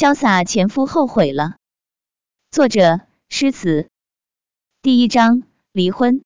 [0.00, 1.56] 潇洒前夫后悔了。
[2.50, 3.90] 作者：诗词。
[4.80, 5.42] 第一章：
[5.72, 6.22] 离婚。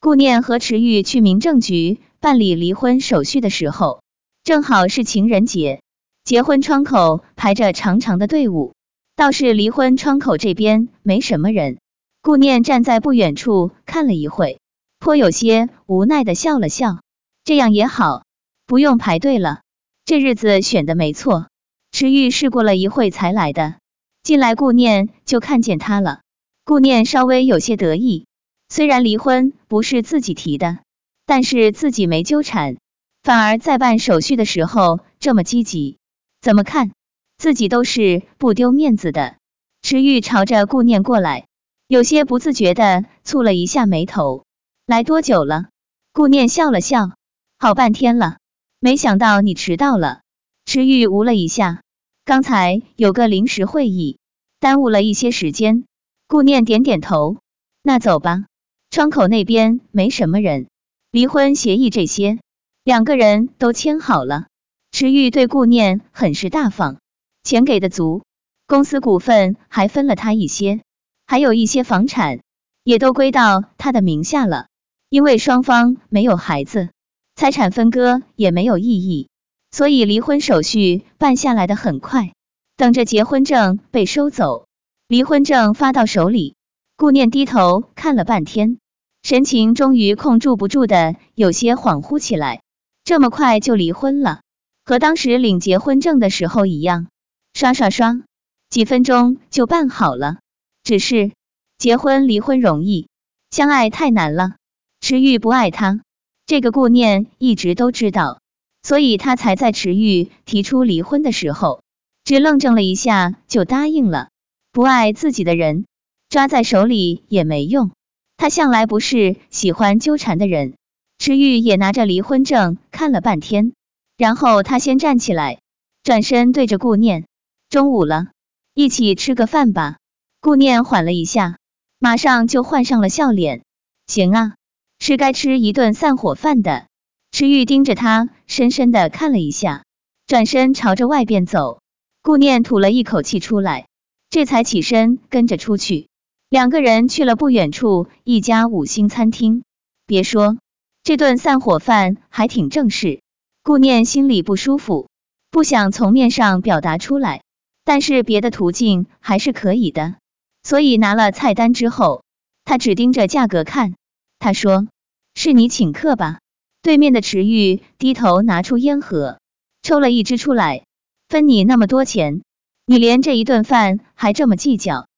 [0.00, 4.02] 顾念和池玉去民政局办理离婚手续的时候，
[4.42, 5.80] 正好是情人节，
[6.24, 8.74] 结婚窗口排着长长的队伍，
[9.16, 11.78] 倒是离婚窗口这边没什么人。
[12.20, 14.60] 顾念站在不远处看了一会，
[14.98, 16.98] 颇有些无奈的笑了笑。
[17.44, 18.26] 这样也好，
[18.66, 19.62] 不用排队了。
[20.04, 21.46] 这日子选的没错。
[21.94, 23.76] 池玉是过了一会才来的，
[24.24, 26.22] 进来顾念就看见他了。
[26.64, 28.26] 顾念稍微有些得意。
[28.68, 30.78] 虽然离婚不是自己提的，
[31.24, 32.78] 但是自己没纠缠，
[33.22, 35.98] 反而在办手续的时候这么积极，
[36.40, 36.90] 怎么看
[37.38, 39.36] 自己都是不丢面子的。
[39.80, 41.46] 池玉朝着顾念过来，
[41.86, 44.42] 有些不自觉的蹙了一下眉头。
[44.84, 45.66] 来多久了？
[46.12, 47.12] 顾念笑了笑，
[47.56, 48.38] 好半天了，
[48.80, 50.22] 没想到你迟到了。
[50.66, 51.82] 池玉吴了一下，
[52.24, 54.16] 刚才有个临时会议，
[54.58, 55.84] 耽误了一些时间。
[56.26, 57.36] 顾念点点头，
[57.82, 58.46] 那走吧。
[58.88, 60.68] 窗口那边没什么人，
[61.10, 62.38] 离婚协议这些。
[62.82, 64.46] 两个人都签好了。
[64.90, 66.96] 池玉对顾念很是大方，
[67.42, 68.22] 钱给的足，
[68.66, 70.80] 公司股份还分了他一些，
[71.26, 72.40] 还有一些房产。
[72.84, 74.66] 也都归到他的名下了。
[75.10, 76.88] 因为双方没有孩子，
[77.34, 79.28] 财产分割也没有意义，
[79.74, 82.30] 所以离婚手续办下来的很快。
[82.76, 84.68] 等着结婚证被收走，
[85.08, 86.54] 离婚证发到手里，
[86.96, 88.78] 顾念低头看了半天。
[89.24, 92.62] 神情终于控制不住的有些恍惚起来，
[93.02, 94.42] 这么快就离婚了，
[94.84, 97.08] 和当时领结婚证的时候一样，
[97.52, 98.22] 刷刷刷，
[98.70, 100.36] 几分钟就办好了。
[100.84, 101.32] 只是
[101.78, 103.08] 结婚离婚容易，
[103.50, 104.52] 相爱太难了。
[105.00, 106.00] 池玉不爱他，
[106.46, 108.38] 这个顾念一直都知道，
[108.84, 111.82] 所以他才在池玉提出离婚的时候，
[112.22, 114.28] 只愣怔了一下就答应了。
[114.72, 115.86] 不爱自己的人，
[116.28, 117.90] 抓在手里也没用。
[118.36, 120.74] 他向来不是喜欢纠缠的人，
[121.18, 123.72] 池玉也拿着离婚证看了半天，
[124.18, 125.60] 然后他先站起来，
[126.02, 127.24] 转身对着顾念
[127.70, 128.26] ：“中午了，
[128.74, 129.96] 一起吃个饭吧。”
[130.42, 131.56] 顾念缓了一下，
[131.98, 133.62] 马上就换上了笑脸
[134.06, 134.54] ：“行啊，
[134.98, 136.86] 是该吃一顿散伙饭的。”
[137.34, 139.82] 池玉盯着他，深深的看了一下，
[140.24, 141.80] 转身朝着外边走。
[142.22, 143.88] 顾念吐了一口气出来，
[144.30, 146.06] 这才起身跟着出去。
[146.48, 149.64] 两个人去了不远处一家五星餐厅，
[150.06, 150.58] 别说
[151.02, 153.20] 这顿散伙饭还挺正式。
[153.64, 155.08] 顾念心里不舒服，
[155.50, 157.42] 不想从面上表达出来，
[157.84, 160.14] 但是别的途径还是可以的。
[160.62, 162.22] 所以拿了菜单之后，
[162.64, 163.94] 他只盯着价格看。
[164.38, 164.86] 他说
[165.34, 166.38] ：“是你请客吧？”
[166.84, 169.40] 对面的池玉低头拿出烟盒，
[169.80, 170.84] 抽了一支出来，
[171.30, 172.42] 分你那么多钱，
[172.84, 175.08] 你连这一顿饭还这么计较。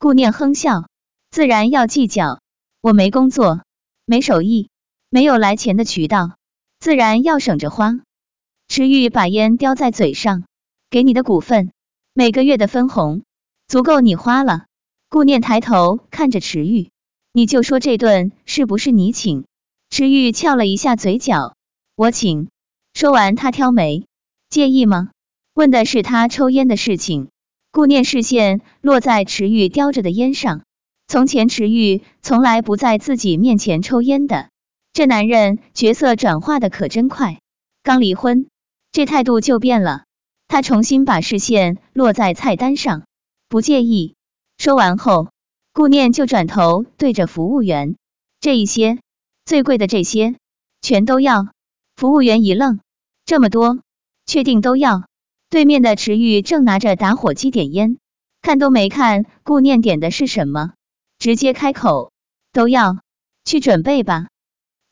[0.00, 0.88] 顾念哼笑，
[1.30, 2.40] 自然要计较。
[2.80, 3.60] 我没工作，
[4.04, 4.70] 没手艺，
[5.08, 6.32] 没有来钱的渠道，
[6.80, 7.92] 自然要省着花。
[8.66, 10.42] 池玉把烟叼在嘴上，
[10.90, 11.70] 给你的股份，
[12.12, 13.22] 每个月的分红，
[13.68, 14.64] 足够你花了。
[15.08, 16.90] 顾念抬头看着池玉，
[17.32, 19.44] 你就说这顿是不是你请？
[19.96, 21.54] 池玉翘了一下嘴角，
[21.94, 22.48] 我请。
[22.94, 24.06] 说完，他挑眉，
[24.50, 25.10] 介意吗？
[25.54, 27.28] 问的是他抽烟的事情。
[27.70, 30.64] 顾念视线落在池玉叼着的烟上，
[31.06, 34.48] 从前池玉从来不在自己面前抽烟的，
[34.92, 37.38] 这男人角色转化的可真快，
[37.84, 38.48] 刚离婚，
[38.90, 40.02] 这态度就变了。
[40.48, 43.04] 他重新把视线落在菜单上，
[43.48, 44.16] 不介意。
[44.58, 45.28] 说完后，
[45.72, 47.94] 顾念就转头对着服务员，
[48.40, 48.98] 这一些，
[49.44, 50.36] 最贵的这些，
[50.80, 51.48] 全都要。
[51.96, 52.80] 服务员一愣，
[53.24, 53.80] 这么多，
[54.26, 55.04] 确定都要？
[55.50, 57.98] 对面的池玉正拿着打火机点烟，
[58.42, 60.72] 看都没看顾念点的是什么，
[61.18, 62.10] 直接开口，
[62.52, 62.98] 都要，
[63.44, 64.26] 去准备吧。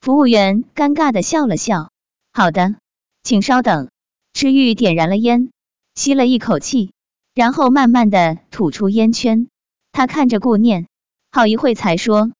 [0.00, 1.90] 服务员尴尬的笑了笑，
[2.32, 2.76] 好的，
[3.22, 3.88] 请稍等。
[4.34, 5.50] 池玉点燃了烟，
[5.94, 6.92] 吸了一口气，
[7.34, 9.48] 然后慢慢的吐出烟圈。
[9.92, 10.86] 他看着顾念，
[11.30, 12.30] 好一会才说，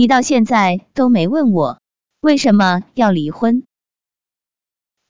[0.00, 1.78] 你到现在都没问我，
[2.22, 3.64] 为什么要离婚？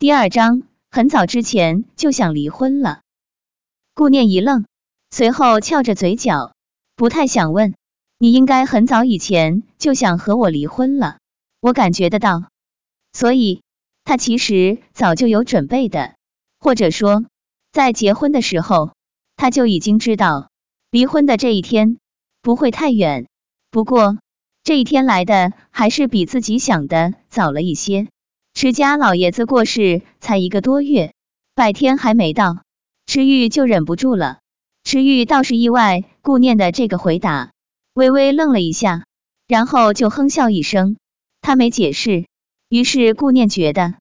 [0.01, 0.65] 第二章。
[0.91, 3.03] 很早之前就想离婚了。
[3.95, 4.67] 顾念一愣，
[5.13, 6.57] 随后翘着嘴角，
[6.97, 7.77] 不太想问。
[8.19, 11.19] 你应该很早以前就想和我离婚了，
[11.61, 12.49] 我感觉得到。
[13.13, 13.63] 所以，
[14.03, 16.17] 他其实早就有准备的，
[16.59, 17.25] 或者说，
[17.71, 18.91] 在结婚的时候，
[19.37, 20.51] 他就已经知道
[20.91, 21.99] 离婚的这一天
[22.43, 23.29] 不会太远。
[23.71, 24.19] 不过，
[24.71, 28.07] 这一天来的还是比自己想的早了一些。
[28.55, 31.13] 池家老爷子过世才一个多月，
[31.57, 32.63] 百天还没到，
[33.05, 34.39] 池玉就忍不住了。
[34.85, 37.51] 池玉倒是意外顾念的这个回答，
[37.95, 39.07] 微微愣了一下，
[39.49, 40.97] 然后就哼笑一声。
[41.41, 42.27] 他没解释，
[42.69, 43.95] 于是顾念觉得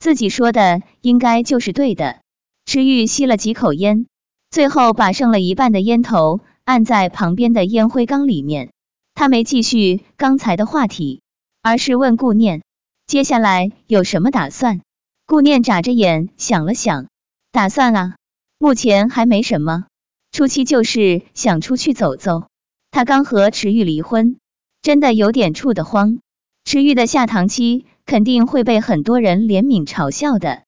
[0.00, 2.18] 自己说的应该就是对的。
[2.64, 4.06] 池玉吸了几口烟，
[4.50, 8.70] 最后把剩了一半的烟头按在旁边的烟灰缸里面。
[9.16, 11.22] 他没继续刚才的话题，
[11.62, 12.62] 而是问顾念
[13.06, 14.82] 接下来有什么打算。
[15.24, 17.08] 顾念眨着眼想了想，
[17.50, 18.16] 打算啊，
[18.58, 19.86] 目前还没什么。
[20.32, 22.48] 初期就是想出去走走，
[22.90, 24.36] 他刚和池玉离婚，
[24.82, 26.18] 真的有点怵得慌。
[26.66, 30.64] 池玉的下堂期肯定会被很多人怜悯嘲笑的，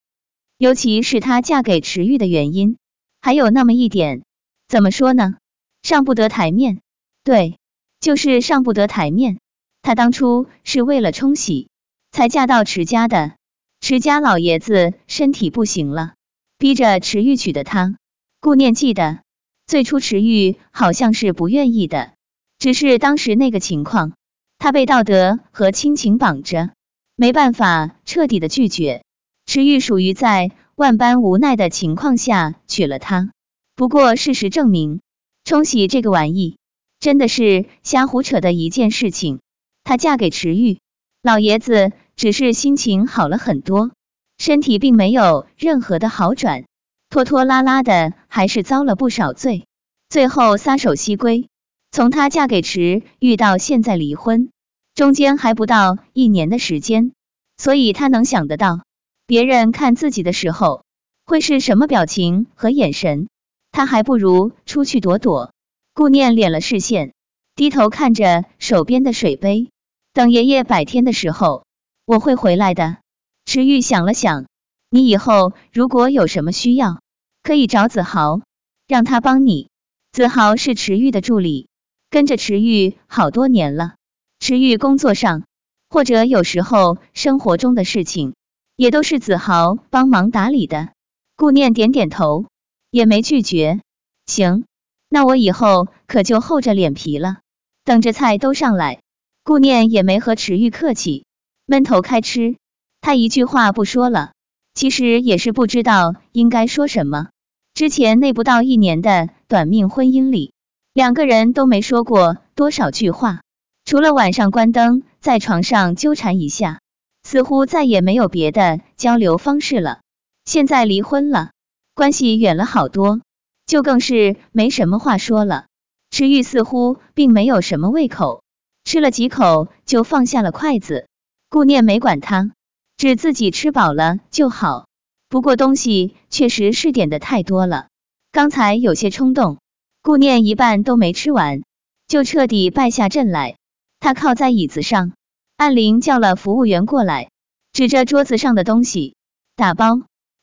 [0.57, 2.79] 尤其是她嫁给池玉的原因，
[3.21, 4.23] 还有那么一点，
[4.69, 5.35] 怎么说呢？
[5.83, 6.81] 上不得台面。
[7.23, 7.58] 对，
[8.01, 9.39] 就是上不得台面。
[9.83, 11.69] 她当初是为了冲喜
[12.11, 13.35] 才嫁到池家的，
[13.81, 16.15] 池家老爷子身体不行了，
[16.59, 17.97] 逼着池玉娶的她。
[18.41, 19.21] 顾念记得。
[19.67, 22.15] 最初池玉好像是不愿意的，
[22.59, 24.15] 只是当时那个情况，
[24.59, 26.71] 他被道德和亲情绑着，
[27.17, 29.03] 没办法彻底的拒绝。
[29.45, 33.31] 池玉属于在万般无奈的情况下娶了她。
[33.75, 35.03] 不过事实证明，
[35.45, 36.57] 冲喜这个玩意
[37.01, 39.41] 真的是瞎胡扯的一件事情。
[39.85, 40.79] 她嫁给池玉，
[41.23, 43.91] 老爷子只是心情好了很多，
[44.37, 46.65] 身体并没有任何的好转。
[47.11, 49.67] 拖拖拉拉的，还是遭了不少罪，
[50.11, 51.49] 最后撒手西归。
[51.91, 54.51] 从她嫁给池玉到现在离婚，
[54.95, 57.13] 中间还不到一年的时间，
[57.57, 58.81] 所以她能想得到
[59.27, 60.83] 别人看自己的时候
[61.25, 63.29] 会是什么表情和眼神。
[63.73, 65.53] 她还不如出去躲躲。
[65.99, 67.13] 顾念敛了视线，
[67.57, 69.69] 低头看着手边的水杯。
[70.13, 71.65] 等爷爷百天的时候，
[72.05, 72.99] 我会回来的。
[73.47, 74.47] 池玉想了想。
[74.91, 77.01] 你以后如果有什么需要，
[77.43, 78.43] 可以找子豪，
[78.87, 79.71] 让他帮你。
[80.13, 81.67] 子豪是池玉的助理，
[82.11, 83.97] 跟着池玉好多年了。
[84.39, 85.47] 池玉工作上
[85.91, 88.37] 或者有时候生活中的事情，
[88.77, 90.91] 也都是子豪帮忙打理的。
[91.35, 92.45] 顾念点点头，
[92.93, 93.81] 也没拒绝。
[94.27, 94.65] 行，
[95.09, 97.39] 那我以后可就厚着脸皮了。
[97.85, 99.01] 等着菜都上来，
[99.45, 101.25] 顾念也没和池玉客气，
[101.67, 102.57] 闷头开吃。
[103.01, 104.33] 他一句话不说了。
[104.75, 107.31] 其实也是不知道应该说什么。
[107.75, 110.53] 之前那不到一年的短命婚姻里，
[110.93, 113.41] 两个人都没说过多少句话，
[113.85, 116.81] 除了晚上关灯在床上纠缠一下，
[117.25, 120.01] 似乎再也没有别的交流方式了。
[120.45, 121.51] 现在离婚了，
[121.95, 123.21] 关系远了好多，
[123.69, 125.67] 就更是没什么话说了。
[126.11, 128.43] 池玉似乎并没有什么胃口，
[128.83, 131.07] 吃了几口就放下了筷子。
[131.49, 132.51] 顾念没管他。
[132.97, 134.89] 只自己吃饱了就好，
[135.29, 137.87] 不过东西确实是点的太多了，
[138.33, 139.59] 刚才有些冲动，
[140.03, 141.63] 顾念一半都没吃完，
[142.09, 143.57] 就彻底败下阵来。
[144.01, 145.13] 他靠在椅子上，
[145.57, 147.31] 按铃叫了服务员过来，
[147.73, 149.15] 指着桌子上的东西，
[149.55, 150.01] 打包，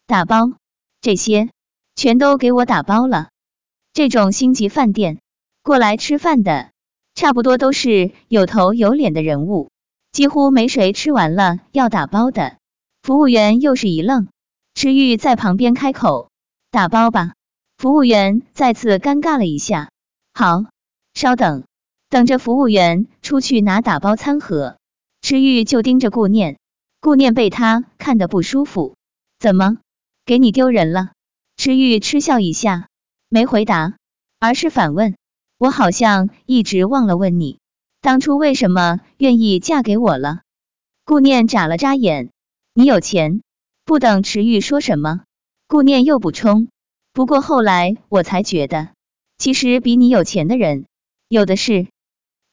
[0.08, 0.54] 打包，
[1.02, 1.50] 这些。
[1.96, 3.30] 全都给我打包了。
[3.94, 5.20] 这种星级饭店
[5.64, 6.72] 过来吃饭的，
[7.16, 9.70] 差不多都是有头有脸的人物。
[10.12, 12.58] 几乎没谁吃完了要打包的，
[13.02, 14.28] 服务员又是一愣，
[14.74, 16.30] 池玉在旁边开口，
[16.72, 17.34] 打包吧。
[17.78, 19.90] 服务员再次尴尬了一下，
[20.34, 20.64] 好，
[21.14, 21.64] 稍等。
[22.08, 24.78] 等着服务员出去拿打包餐盒，
[25.22, 26.60] 池玉就盯着顾念，
[27.02, 28.96] 顾念被他看得不舒服，
[29.38, 29.78] 怎么，
[30.26, 31.12] 给你丢人了？
[31.58, 32.90] 池玉嗤笑一下，
[33.30, 33.96] 没回答，
[34.40, 35.16] 而是反问，
[35.58, 37.60] 我好像一直忘了问你。
[38.02, 40.42] 当初为什么愿意嫁给我了？
[41.06, 42.30] 顾念眨了眨眼，
[42.74, 43.42] 你有钱。
[43.84, 45.22] 不等池玉说什么，
[45.68, 46.68] 顾念又补充，
[47.14, 48.90] 不过后来我才觉得，
[49.38, 50.86] 其实比你有钱的人
[51.28, 51.88] 有的是。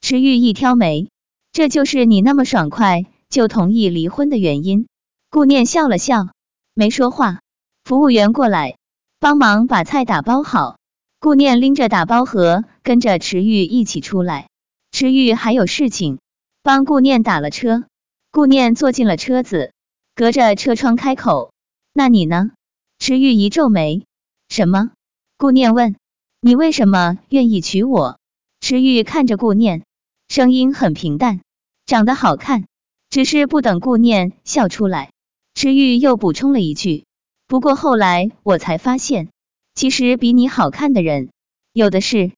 [0.03, 1.09] 池玉一挑眉，
[1.53, 4.87] 这就是你那么爽快就同意离婚的原因。
[5.31, 6.29] 顾念笑了笑，
[6.75, 7.41] 没说话。
[7.85, 8.77] 服务员过来，
[9.23, 10.79] 帮忙把菜打包好。
[11.21, 14.49] 顾念拎着打包盒，跟着池玉一起出来。
[14.91, 16.19] 池玉还有事情，
[16.65, 17.85] 帮顾念打了车。
[18.33, 19.71] 顾念坐进了车子，
[20.17, 21.53] 隔着车窗开口
[21.95, 22.51] ：“那你呢？”
[22.99, 24.03] 池玉一皱眉
[24.51, 24.91] ：“什么？”
[25.39, 25.95] 顾念问
[26.43, 28.19] ：“你为什么愿意娶我？”
[28.59, 29.85] 池玉看着顾念，
[30.27, 31.43] 声音很平淡
[31.87, 32.65] ：“长得好看。”
[33.09, 35.13] 只是不等顾念笑出来，
[35.55, 37.05] 池玉又补充了一句
[37.53, 39.29] ：“不过后来我才发现，
[39.75, 41.29] 其实比你好看的人
[41.75, 42.33] 有的是。”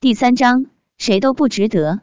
[0.00, 0.66] 第三章。
[0.98, 2.00] 谁都不值得。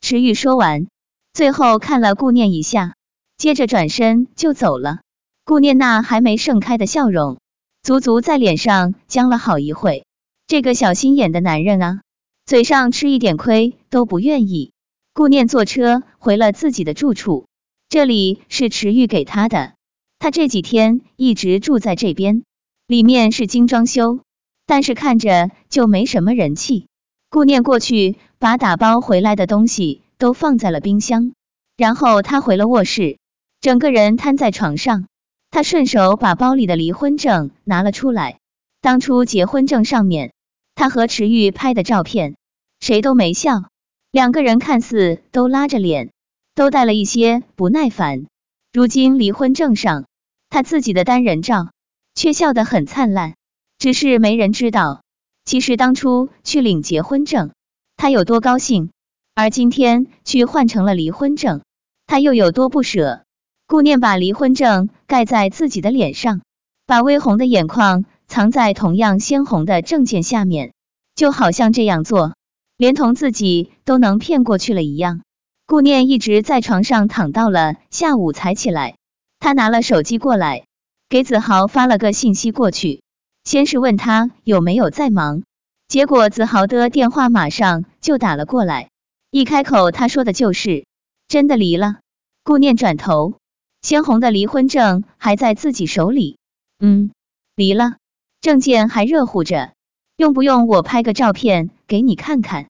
[0.00, 0.88] 池玉说完，
[1.32, 2.96] 最后看了顾念一下，
[3.36, 4.98] 接着转身就走了。
[5.44, 7.38] 顾念那还没盛开的笑容，
[7.84, 10.04] 足足在脸上僵了好一会。
[10.48, 12.00] 这个小心眼的男人啊，
[12.46, 14.72] 嘴上吃一点亏都不愿意。
[15.12, 17.46] 顾念坐车回了自己的住处，
[17.88, 19.74] 这里是池玉给他的，
[20.18, 22.42] 他这几天一直住在这边，
[22.86, 24.20] 里面是精装修，
[24.66, 26.86] 但是看着就没什么人气。
[27.30, 31.32] 顾念过去把打包回来的东西都放在了冰箱，
[31.76, 33.18] 然后他回了卧室，
[33.60, 35.06] 整个人瘫在床上。
[35.50, 38.38] 他顺手把包里的离婚证拿了出来，
[38.82, 40.32] 当初结婚证上面
[40.74, 42.36] 他和池玉拍的照片，
[42.80, 43.62] 谁都没笑，
[44.10, 46.10] 两个人看似都拉着脸，
[46.54, 48.26] 都带了一些不耐烦。
[48.70, 50.04] 如今离婚证上
[50.50, 51.70] 他自己的单人照，
[52.14, 53.34] 却笑得很灿烂，
[53.78, 55.02] 只是没人知道。
[55.44, 57.52] 其实当初去领结婚证，
[57.96, 58.90] 他有多高兴，
[59.34, 61.62] 而今天去换成了离婚证，
[62.06, 63.24] 他又有多不舍。
[63.66, 66.42] 顾念把离婚证盖在自己的脸上，
[66.86, 70.74] 把微红的眼眶藏在同样鲜红的证件下面，
[71.14, 72.34] 就好像这样做，
[72.76, 75.22] 连同自己都能骗过去了一样。
[75.68, 78.96] 顾念一直在床上躺到了下午才起来，
[79.38, 80.64] 他拿了手机过来，
[81.10, 83.02] 给子豪发了个信息过去。
[83.44, 85.42] 先是问他有没有在忙，
[85.86, 88.88] 结果子豪的电话马上就打了过来，
[89.30, 90.86] 一开口他说的就是
[91.28, 91.96] 真的离了。
[92.44, 93.34] 顾念转头，
[93.82, 96.38] 鲜红的离婚证还在自己手里，
[96.78, 97.10] 嗯，
[97.54, 97.96] 离了，
[98.40, 99.72] 证件还热乎着，
[100.16, 102.68] 用不用我拍个照片给你看看？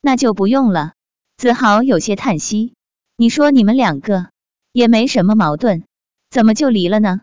[0.00, 0.92] 那就不用了。
[1.38, 2.72] 子豪有些叹息，
[3.16, 4.26] 你说你们两个
[4.72, 5.84] 也没什么矛盾，
[6.30, 7.20] 怎么就离了呢？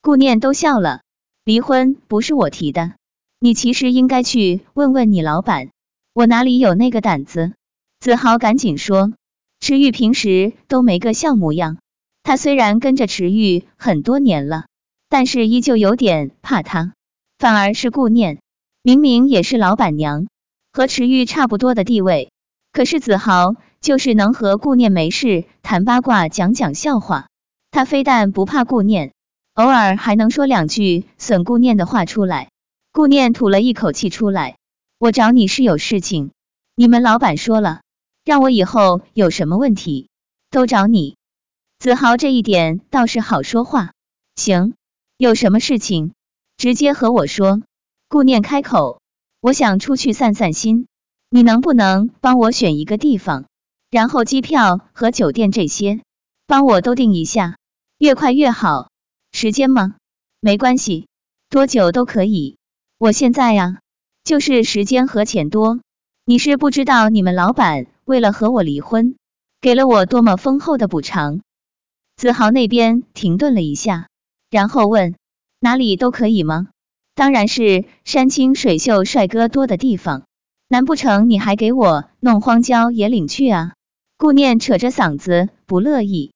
[0.00, 1.02] 顾念都笑了。
[1.44, 2.94] 离婚不是我提的，
[3.40, 5.68] 你其实应该去问问你老板，
[6.14, 7.52] 我哪里有那个胆子？
[8.00, 9.12] 子豪赶紧说，
[9.60, 11.76] 池玉平时都没个笑模样，
[12.22, 14.64] 他虽然跟着池玉很多年了，
[15.10, 16.94] 但是依旧有点怕他，
[17.36, 18.38] 反而是顾念，
[18.82, 20.26] 明明也是老板娘，
[20.72, 22.31] 和池玉差不多的地位，
[22.72, 27.26] 可是子豪就是能和顾念没事谈八卦讲讲笑话，
[27.70, 29.12] 他非但不怕顾念。
[29.54, 32.48] 偶尔还能说两句损顾念的话出来，
[32.90, 34.56] 顾念吐了一口气出来。
[34.98, 36.30] 我找你是有事情，
[36.74, 37.82] 你们老板说了，
[38.24, 40.08] 让我以后有什么问题
[40.50, 41.16] 都找你。
[41.78, 43.92] 子豪这一点倒是好说话，
[44.36, 44.72] 行，
[45.18, 46.14] 有什么事情
[46.56, 47.60] 直接和我说。
[48.08, 49.00] 顾念开口，
[49.40, 50.86] 我想出去散散心，
[51.34, 53.46] 你能不能帮我选一个地方，
[53.90, 56.02] 然后机票和酒店这些
[56.46, 57.56] 帮我都订一下，
[57.96, 58.90] 越快越好。
[59.32, 59.94] 时间吗？
[60.40, 61.06] 没关系，
[61.48, 62.58] 多久都可以。
[62.98, 63.78] 我现在呀，
[64.24, 65.80] 就是时间和钱多。
[66.26, 69.16] 你是不知道你们老板为了和我离婚，
[69.62, 71.40] 给了我多么丰厚的补偿。
[72.14, 74.08] 子豪那边停顿了一下，
[74.50, 75.14] 然后问：
[75.60, 76.68] 哪里都可以吗？
[77.14, 80.24] 当然是山清水秀、帅哥多的地方。
[80.72, 83.74] 难不成你还给我弄荒郊野岭去啊？
[84.16, 86.32] 顾念扯着嗓子不乐意。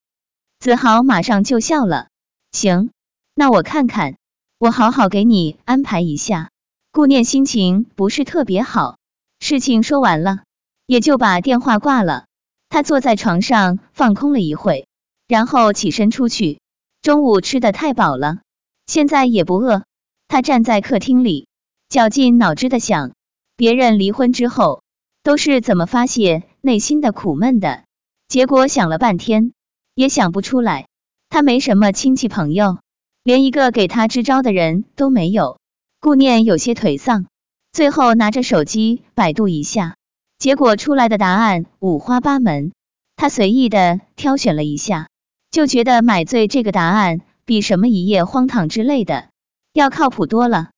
[0.58, 2.08] 子豪马上就笑了。
[2.52, 2.90] 行，
[3.34, 4.16] 那我看看，
[4.58, 6.50] 我好好给你安排一下。
[6.92, 8.98] 顾念心情不是特别好，
[9.40, 10.40] 事情说完了，
[10.84, 12.26] 也就把电话挂了。
[12.68, 14.86] 他坐在床上放空了一会，
[15.26, 16.60] 然后起身出去。
[17.00, 18.40] 中午吃的太饱了，
[18.86, 19.84] 现在也不饿。
[20.28, 21.48] 他站在客厅里，
[21.88, 23.12] 绞尽脑汁的想，
[23.56, 24.82] 别人离婚之后
[25.22, 27.84] 都是怎么发泄内心的苦闷的，
[28.28, 29.52] 结果想了半天，
[29.94, 30.88] 也想不出来。
[31.28, 32.78] 他没什么亲戚朋友，
[33.22, 35.58] 连一个给他支招的人都没有。
[36.00, 37.26] 顾念有些颓丧，
[37.72, 39.96] 最后拿着手机百度一下，
[40.38, 42.72] 结果出来的答案五花八门。
[43.16, 45.08] 他随意的挑选了一下，
[45.50, 49.30] 就觉得买醉这个答案比什么一夜荒唐之类的
[49.72, 50.68] 要靠谱多了。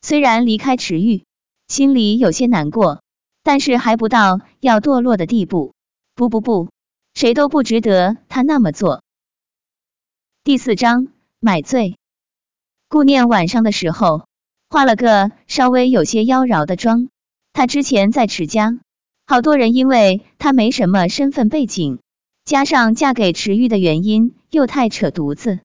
[0.00, 1.24] 虽然离开池玉，
[1.72, 3.00] 心里有些难过，
[3.42, 5.72] 但是还不到要堕落的地步。
[6.14, 6.68] 不不不，
[7.14, 9.02] 谁都不值得他那么做。
[10.44, 11.08] 第四章
[11.40, 11.96] 买醉。
[12.90, 14.26] 顾念晚上的时候
[14.68, 17.08] 化了个稍微有些妖娆的妆。
[17.54, 18.78] 她之前在池家，
[19.26, 22.00] 好多人因为她没什么身份背景，
[22.44, 25.60] 加上嫁给池玉的原因又太扯犊子，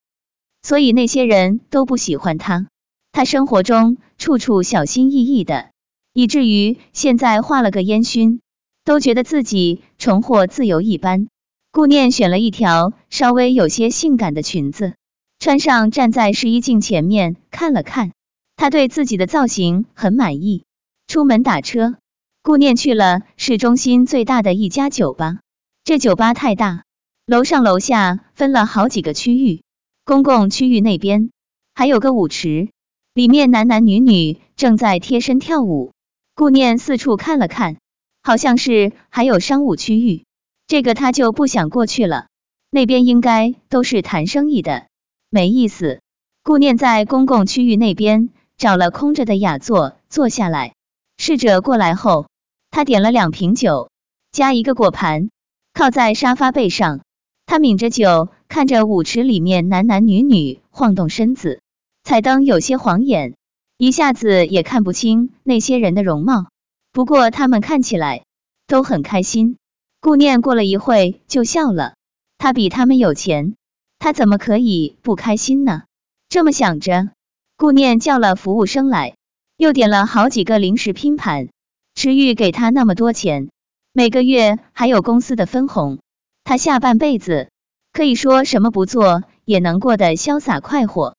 [0.61, 2.67] 所以那些人都不喜欢她。
[3.11, 5.71] 她生活中处处小心翼翼的，
[6.17, 8.41] 以至于现在画了个烟熏，
[8.83, 11.27] 都觉得自己重获自由一般。
[11.71, 14.95] 顾念选了一条稍微有些性感的裙子，
[15.37, 18.13] 穿上站在试衣镜前面看了看，
[18.55, 20.63] 她对自己的造型很满意。
[21.05, 21.97] 出门打车，
[22.41, 25.37] 顾念去了市中心最大的一家酒吧。
[25.83, 26.83] 这酒吧太大，
[27.27, 29.61] 楼上楼下分了好几个区域，
[30.03, 31.29] 公共区域那边
[31.75, 32.69] 还有个舞池，
[33.13, 35.91] 里面男男女女正在贴身跳舞。
[36.37, 37.77] 顾念四处看了看，
[38.21, 40.23] 好像是还有商务区域，
[40.67, 42.27] 这个他就不想过去了。
[42.69, 44.85] 那边应该都是谈生意的，
[45.31, 45.99] 没意思。
[46.43, 50.75] 顾念在公共区域那边找了空着的雅座坐下来。
[51.17, 52.27] 侍者过来后，
[52.69, 53.89] 他点了两瓶酒，
[54.31, 55.31] 加一个果盘，
[55.73, 56.99] 靠在沙发背上。
[57.47, 61.61] 他抿着酒，看着舞池里面男男女女晃动身子，
[62.03, 63.33] 彩灯有些晃眼。
[63.79, 66.47] 一下子也看不清那些人的容貌，
[66.91, 68.23] 不过他们看起来
[68.65, 69.57] 都很开心。
[70.01, 71.93] 顾念过了一会就笑了，
[72.39, 73.53] 他比他们有钱，
[73.99, 75.83] 他怎么可以不开心呢？
[76.27, 77.11] 这么想着，
[77.55, 79.13] 顾念叫了服务生来，
[79.57, 81.49] 又点了好几个零食拼盘。
[81.93, 83.49] 池玉给他那么多钱，
[83.93, 85.99] 每个月还有公司的分红，
[86.43, 87.51] 他下半辈子
[87.93, 91.15] 可以说什么不做也能过得潇洒快活。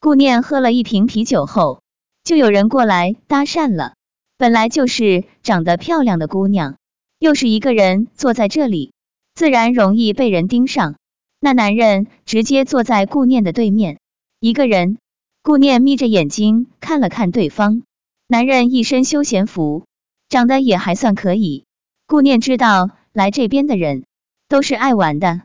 [0.00, 1.82] 顾念喝了一瓶啤酒后。
[2.30, 3.94] 就有人过来搭讪了，
[4.38, 6.76] 本来就是长得漂亮的姑娘，
[7.18, 8.92] 又是一个人坐在这里，
[9.34, 10.94] 自然容易被人盯上。
[11.40, 13.98] 那男人直接坐在顾念的对面，
[14.38, 14.98] 一个人。
[15.42, 17.82] 顾念眯着眼睛看了看对方，
[18.28, 19.82] 男人一身休闲服，
[20.28, 21.64] 长得也还算可以。
[22.06, 24.04] 顾念知道来这边的人
[24.48, 25.40] 都是爱玩的，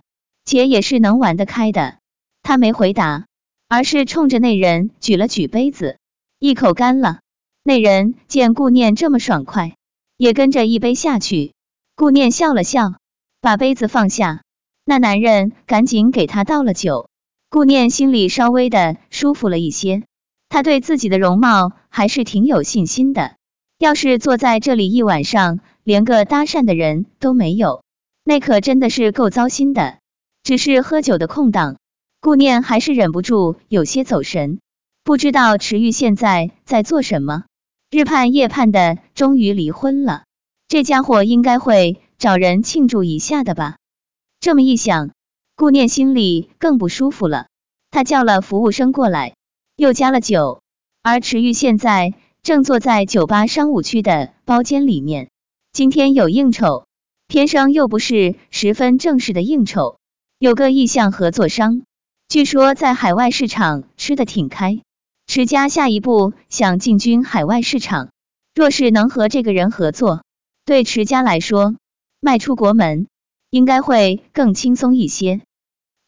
[0.46, 1.98] 且也是能玩得开的。
[2.44, 3.26] 他没回答，
[3.68, 5.98] 而是冲着那人举了举杯子。
[6.46, 7.22] 一口干了，
[7.64, 9.74] 那人见顾念这么爽快，
[10.16, 11.56] 也跟着一杯下去。
[11.96, 12.94] 顾念笑了笑，
[13.42, 14.44] 把杯子放下。
[14.86, 17.10] 那男人赶紧给他倒了酒。
[17.50, 20.04] 顾念心里稍微的舒服了一些，
[20.48, 23.38] 他对自己的容貌还是挺有信心的。
[23.80, 27.84] 要是坐在这里一晚上，连个搭讪的人都没有，
[28.24, 29.98] 那可真的是够糟心的。
[30.44, 31.78] 只是喝酒的空档，
[32.22, 34.60] 顾念还是忍不住有些走神。
[35.06, 37.44] 不知道池玉现在在做什么，
[37.92, 40.24] 日盼夜盼的，终于离婚了。
[40.68, 43.78] 这家伙应该会找人庆祝一下的吧？
[44.40, 45.12] 这么一想，
[45.56, 47.46] 顾念心里更不舒服了。
[47.92, 49.36] 他叫了服务生过来，
[49.76, 50.64] 又加了酒。
[51.04, 55.30] 而池玉现在正坐在酒吧商务区的包间里面，
[55.72, 56.88] 今天有应酬，
[57.28, 60.00] 偏生又不是十分正式的应酬，
[60.40, 61.84] 有个意向合作商，
[62.28, 64.82] 据说在海外市场吃得挺开。
[65.36, 68.08] 池家下一步想进军海外市场，
[68.56, 70.24] 若是能和这个人合作，
[70.64, 71.76] 对池家来说，
[72.22, 73.08] 迈出国门
[73.50, 75.42] 应该会更轻松一些。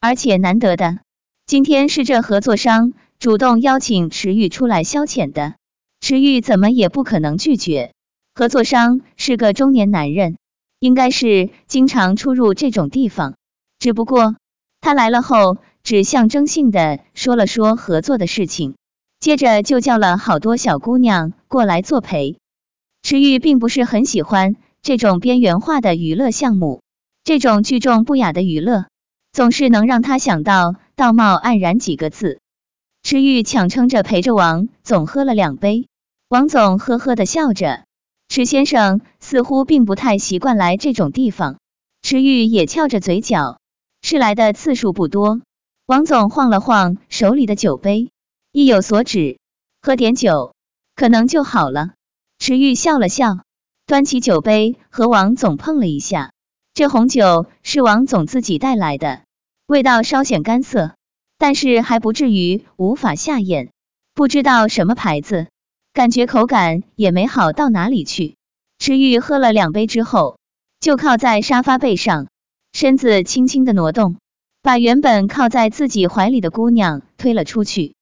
[0.00, 1.00] 而且难得的，
[1.44, 5.56] 今天是这合作商主动邀请池玉出来消遣的，
[6.00, 7.92] 池玉怎么也不可能拒绝。
[8.34, 10.38] 合作商是个中年男人，
[10.78, 13.34] 应该是经常出入这种地方，
[13.78, 14.36] 只不过
[14.80, 18.76] 他来了后，只象征性的说了说合作的事情。
[19.20, 22.36] 接着就叫了好多小姑娘过来作陪。
[23.02, 26.82] 池玉并不是很喜欢这种边缘化的娱乐项目，
[27.24, 28.86] 这种聚众不雅的娱乐，
[29.32, 32.40] 总是能让他想到道貌岸然几个字。
[33.02, 35.88] 池玉强撑着陪着王总喝了两杯，
[36.28, 37.84] 王总呵呵的笑着。
[38.28, 41.58] 池先生似乎并不太习惯来这种地方，
[42.02, 43.58] 池玉也翘着嘴角，
[44.02, 45.40] 是来的次数不多。
[45.86, 48.10] 王总晃了晃手里的酒杯。
[48.50, 49.38] 意有所指，
[49.82, 50.54] 喝点酒
[50.94, 51.90] 可能就好了。
[52.38, 53.40] 池玉笑了笑，
[53.86, 56.32] 端起酒杯和王总碰了一下。
[56.72, 59.22] 这红酒是王总自己带来的，
[59.66, 60.94] 味道稍显干涩，
[61.36, 63.70] 但是还不至于无法下咽。
[64.14, 65.48] 不知道什么牌子，
[65.92, 68.36] 感觉口感也没好到哪里去。
[68.78, 70.38] 池玉喝了两杯之后，
[70.80, 72.28] 就靠在沙发背上，
[72.72, 74.16] 身子轻轻的挪动，
[74.62, 77.94] 把原本靠在自己怀里的姑娘推了出去。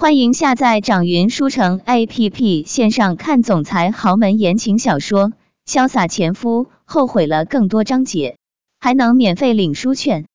[0.00, 5.30] 欢迎下载掌云书城 APP，线上看总裁豪门言情小说
[5.66, 8.36] 《潇洒前夫后悔了》更多章节，
[8.78, 10.26] 还能免费领书券。